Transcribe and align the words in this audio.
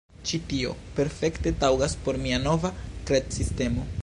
Ĉi 0.29 0.37
tio 0.53 0.71
perfekte 0.99 1.53
taŭgas 1.65 1.95
por 2.09 2.21
mia 2.27 2.43
nova 2.49 2.77
kredsistemo 3.11 3.91